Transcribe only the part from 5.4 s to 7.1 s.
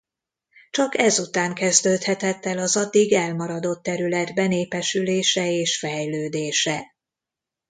és fejlődése.